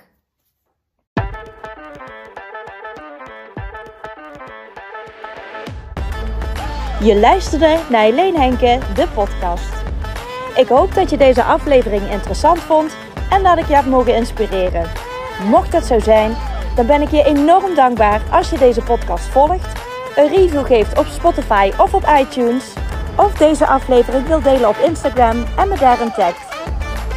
Je 7.01 7.17
luisterde 7.21 7.81
naar 7.91 8.03
Helene 8.03 8.39
Henke, 8.39 8.79
de 8.95 9.09
podcast. 9.15 9.73
Ik 10.57 10.69
hoop 10.69 10.95
dat 10.95 11.11
je 11.11 11.17
deze 11.17 11.43
aflevering 11.43 12.11
interessant 12.11 12.61
vond 12.61 12.97
en 13.31 13.43
dat 13.43 13.59
ik 13.59 13.67
je 13.67 13.75
heb 13.75 13.87
mogen 13.87 14.15
inspireren. 14.17 14.91
Mocht 15.49 15.73
dat 15.73 15.85
zo 15.85 15.99
zijn, 15.99 16.52
dan 16.75 16.87
ben 16.87 17.03
ik 17.03 17.11
je 17.11 17.25
enorm 17.25 17.75
dankbaar 17.75 18.23
als 18.31 18.51
je 18.51 18.59
deze 18.59 18.83
podcast 18.83 19.25
volgt, 19.25 19.81
een 20.17 20.29
review 20.29 20.67
geeft 20.67 20.99
op 20.99 21.07
Spotify 21.07 21.71
of 21.79 21.95
op 21.95 22.05
iTunes, 22.19 22.73
of 23.17 23.33
deze 23.33 23.67
aflevering 23.67 24.27
wil 24.27 24.41
delen 24.43 24.69
op 24.69 24.77
Instagram 24.77 25.45
en 25.57 25.69
me 25.69 25.79
daarin 25.79 26.13
tagt. 26.13 26.57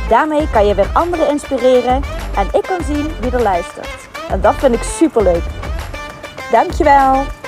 Daarmee 0.10 0.50
kan 0.50 0.68
je 0.68 0.76
weer 0.76 0.90
anderen 0.94 1.30
inspireren 1.30 2.02
en 2.36 2.48
ik 2.52 2.62
kan 2.62 2.84
zien 2.84 3.12
wie 3.22 3.32
er 3.32 3.42
luistert. 3.42 4.08
En 4.30 4.42
dat 4.42 4.56
vind 4.56 4.76
ik 4.76 4.84
super 4.84 5.24
leuk. 5.24 5.44
Dankjewel! 6.52 7.45